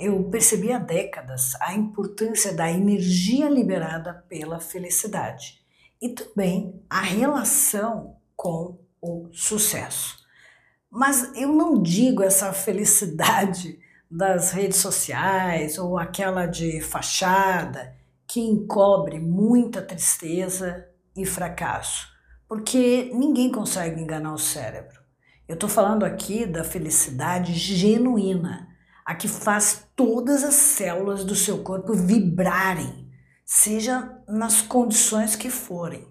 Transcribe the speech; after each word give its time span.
eu 0.00 0.24
percebi 0.24 0.72
há 0.72 0.78
décadas 0.78 1.54
a 1.60 1.74
importância 1.74 2.54
da 2.54 2.70
energia 2.70 3.48
liberada 3.48 4.24
pela 4.28 4.58
felicidade 4.58 5.60
e 6.00 6.08
também 6.08 6.82
a 6.88 7.02
relação 7.02 8.16
com 8.34 8.78
o 9.00 9.28
sucesso. 9.32 10.18
Mas 10.90 11.36
eu 11.36 11.52
não 11.52 11.80
digo 11.80 12.22
essa 12.22 12.52
felicidade 12.52 13.78
das 14.10 14.50
redes 14.50 14.78
sociais 14.78 15.78
ou 15.78 15.98
aquela 15.98 16.46
de 16.46 16.80
fachada 16.80 17.94
que 18.26 18.40
encobre 18.40 19.20
muita 19.20 19.82
tristeza 19.82 20.88
e 21.16 21.26
fracasso, 21.26 22.08
porque 22.48 23.10
ninguém 23.14 23.52
consegue 23.52 24.00
enganar 24.00 24.32
o 24.32 24.38
cérebro. 24.38 25.00
Eu 25.46 25.54
estou 25.54 25.68
falando 25.68 26.04
aqui 26.04 26.46
da 26.46 26.64
felicidade 26.64 27.52
genuína, 27.54 28.68
a 29.04 29.14
que 29.14 29.28
faz 29.28 29.86
todas 29.96 30.44
as 30.44 30.54
células 30.54 31.24
do 31.24 31.34
seu 31.34 31.62
corpo 31.62 31.94
vibrarem, 31.94 33.08
seja 33.44 34.18
nas 34.28 34.62
condições 34.62 35.34
que 35.34 35.50
forem. 35.50 36.06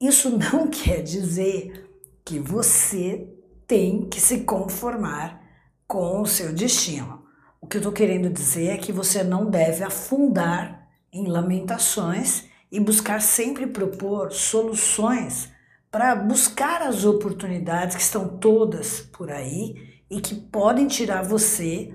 Isso 0.00 0.36
não 0.36 0.68
quer 0.68 1.02
dizer 1.02 1.90
que 2.24 2.38
você 2.38 3.28
tem 3.66 4.08
que 4.08 4.20
se 4.20 4.40
conformar 4.40 5.42
com 5.86 6.20
o 6.20 6.26
seu 6.26 6.52
destino. 6.52 7.24
O 7.60 7.66
que 7.66 7.76
eu 7.76 7.80
estou 7.80 7.92
querendo 7.92 8.28
dizer 8.28 8.68
é 8.68 8.76
que 8.76 8.92
você 8.92 9.22
não 9.22 9.48
deve 9.48 9.82
afundar 9.82 10.88
em 11.12 11.26
lamentações 11.26 12.44
e 12.70 12.80
buscar 12.80 13.20
sempre 13.20 13.66
propor 13.66 14.32
soluções 14.32 15.50
para 15.90 16.14
buscar 16.16 16.82
as 16.82 17.04
oportunidades 17.04 17.94
que 17.94 18.02
estão 18.02 18.36
todas 18.38 19.00
por 19.00 19.30
aí 19.30 20.02
e 20.10 20.20
que 20.20 20.34
podem 20.34 20.88
tirar 20.88 21.22
você 21.22 21.94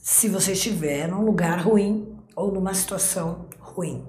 se 0.00 0.28
você 0.28 0.52
estiver 0.52 1.08
num 1.08 1.22
lugar 1.22 1.60
ruim 1.60 2.16
ou 2.34 2.52
numa 2.52 2.74
situação 2.74 3.48
ruim. 3.58 4.06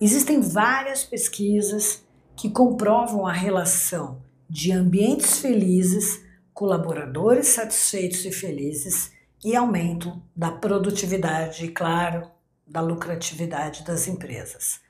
Existem 0.00 0.40
várias 0.40 1.04
pesquisas 1.04 2.04
que 2.36 2.50
comprovam 2.50 3.26
a 3.26 3.32
relação 3.32 4.22
de 4.48 4.72
ambientes 4.72 5.38
felizes, 5.38 6.24
colaboradores 6.54 7.48
satisfeitos 7.48 8.24
e 8.24 8.32
felizes 8.32 9.12
e 9.44 9.56
aumento 9.56 10.22
da 10.34 10.50
produtividade 10.50 11.64
e, 11.64 11.68
claro, 11.68 12.30
da 12.66 12.80
lucratividade 12.80 13.84
das 13.84 14.06
empresas. 14.06 14.80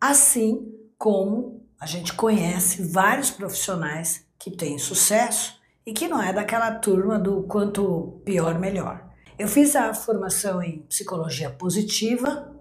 Assim 0.00 0.72
como 0.96 1.66
a 1.80 1.86
gente 1.86 2.12
conhece 2.14 2.82
vários 2.82 3.30
profissionais 3.30 4.26
que 4.38 4.50
têm 4.50 4.78
sucesso 4.78 5.58
e 5.86 5.92
que 5.92 6.08
não 6.08 6.22
é 6.22 6.32
daquela 6.32 6.72
turma 6.72 7.18
do 7.18 7.44
quanto 7.44 8.20
pior, 8.24 8.58
melhor. 8.58 9.07
Eu 9.38 9.46
fiz 9.46 9.76
a 9.76 9.94
formação 9.94 10.60
em 10.60 10.82
psicologia 10.82 11.48
positiva 11.48 12.52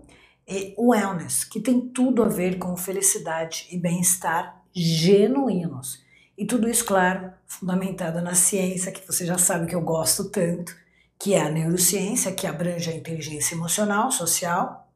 e 0.48 0.76
wellness, 0.78 1.44
que 1.44 1.60
tem 1.60 1.82
tudo 1.82 2.22
a 2.22 2.28
ver 2.28 2.60
com 2.60 2.78
felicidade 2.78 3.68
e 3.72 3.78
bem-estar 3.80 4.62
genuínos. 4.72 6.06
E 6.38 6.46
tudo 6.46 6.70
isso, 6.70 6.86
claro, 6.86 7.34
fundamentado 7.48 8.22
na 8.22 8.36
ciência, 8.36 8.92
que 8.92 9.06
você 9.08 9.26
já 9.26 9.40
sabe 9.40 9.66
que 9.66 9.74
eu 9.74 9.82
gosto 9.82 10.30
tanto, 10.30 10.76
que 11.20 11.34
é 11.34 11.42
a 11.42 11.50
neurociência, 11.50 12.32
que 12.32 12.46
abrange 12.46 12.92
a 12.92 12.96
inteligência 12.96 13.56
emocional, 13.56 14.12
social, 14.12 14.88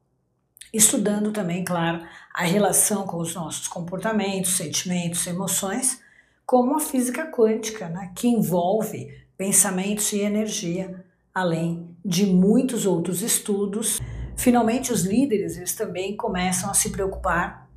estudando 0.72 1.32
também, 1.32 1.66
claro, 1.66 2.06
a 2.32 2.44
relação 2.44 3.08
com 3.08 3.18
os 3.18 3.34
nossos 3.34 3.68
comportamentos, 3.68 4.56
sentimentos, 4.56 5.26
emoções, 5.26 6.00
como 6.46 6.76
a 6.76 6.80
física 6.80 7.26
quântica, 7.26 7.90
né, 7.90 8.12
que 8.16 8.28
envolve 8.28 9.12
pensamentos 9.36 10.14
e 10.14 10.20
energia, 10.20 11.04
além 11.34 11.96
de 12.04 12.26
muitos 12.26 12.86
outros 12.86 13.22
estudos. 13.22 14.00
Finalmente, 14.36 14.92
os 14.92 15.04
líderes 15.04 15.58
eles 15.58 15.76
também 15.76 16.16
começam 16.16 16.70
a 16.70 16.74
se 16.74 16.90
preocupar 16.90 17.70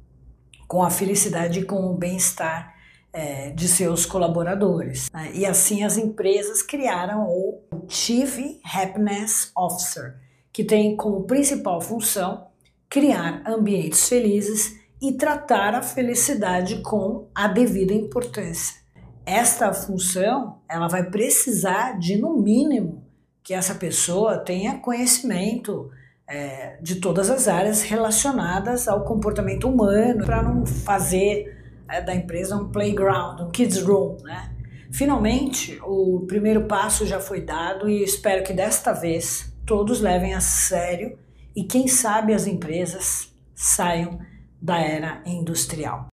com 0.67 0.83
a 0.83 0.91
felicidade 0.91 1.61
e 1.61 1.65
com 1.65 1.91
o 1.91 1.97
bem-estar 1.97 2.75
é, 3.13 3.51
de 3.51 3.69
seus 3.69 4.05
colaboradores. 4.05 5.09
Né? 5.13 5.31
E 5.35 5.47
assim 5.47 5.85
as 5.85 5.97
empresas 5.97 6.63
criaram 6.63 7.29
o 7.29 7.63
Chief 7.89 8.61
Happiness 8.64 9.53
Officer, 9.57 10.17
que 10.53 10.64
tem 10.64 10.97
como 10.97 11.25
principal 11.25 11.81
função 11.81 12.48
criar 12.89 13.43
ambientes 13.47 14.09
felizes 14.09 14.77
e 15.01 15.13
tratar 15.13 15.75
a 15.75 15.83
felicidade 15.83 16.81
com 16.83 17.29
a 17.35 17.47
devida 17.47 17.93
importância. 17.93 18.83
Esta 19.27 19.73
função, 19.73 20.61
ela 20.69 20.89
vai 20.89 21.09
precisar 21.11 21.98
de 21.98 22.17
no 22.17 22.37
mínimo 22.37 23.04
que 23.45 23.53
essa 23.53 23.75
pessoa 23.75 24.39
tenha 24.39 24.79
conhecimento 24.79 25.91
é, 26.27 26.79
de 26.81 26.97
todas 26.97 27.29
as 27.29 27.47
áreas 27.47 27.83
relacionadas 27.83 28.89
ao 28.89 29.05
comportamento 29.05 29.69
humano 29.69 30.25
para 30.25 30.43
não 30.43 30.65
fazer 30.65 31.55
é, 31.87 32.01
da 32.01 32.15
empresa 32.15 32.57
um 32.57 32.71
playground, 32.71 33.43
um 33.43 33.51
kids 33.51 33.83
room, 33.83 34.17
né? 34.23 34.51
Finalmente, 34.91 35.79
o 35.83 36.25
primeiro 36.27 36.67
passo 36.67 37.05
já 37.05 37.21
foi 37.21 37.41
dado 37.41 37.89
e 37.89 38.03
espero 38.03 38.43
que 38.45 38.53
desta 38.53 38.93
vez 38.93 39.53
todos 39.67 40.01
levem 40.01 40.35
a 40.35 40.41
sério 40.41 41.19
e 41.55 41.65
quem 41.65 41.87
sabe 41.87 42.33
as 42.33 42.47
empresas 42.47 43.35
saiam 43.55 44.21
da 44.63 44.79
era 44.79 45.21
industrial. 45.27 46.03